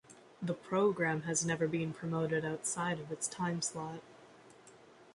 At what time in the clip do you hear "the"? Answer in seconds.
0.41-0.55